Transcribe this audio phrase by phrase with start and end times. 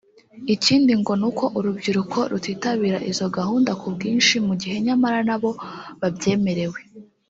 [0.53, 5.51] Ikindi ngo ni uko urubyiruko rutitabira izo gahunda ku bwinshi mu gihe nyamara na bo
[6.01, 6.79] babyemerewe